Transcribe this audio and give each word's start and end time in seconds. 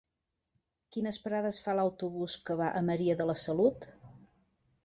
Quines 0.95 1.19
parades 1.25 1.59
fa 1.67 1.77
l'autobús 1.81 2.39
que 2.49 2.57
va 2.63 2.73
a 2.81 2.81
Maria 2.91 3.19
de 3.21 3.29
la 3.33 3.37
Salut? 3.47 3.87